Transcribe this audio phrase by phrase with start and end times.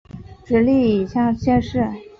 [0.43, 1.87] 直隶乙酉乡试。